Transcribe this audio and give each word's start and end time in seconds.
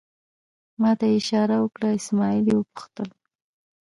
ما 0.81 0.91
ته 0.99 1.05
یې 1.11 1.17
اشاره 1.21 1.55
وکړه، 1.61 1.87
اسمعیل 1.99 2.45
یې 2.49 2.55
وپوښتل. 2.57 3.09